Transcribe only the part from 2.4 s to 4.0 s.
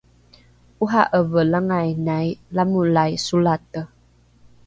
lamolai solate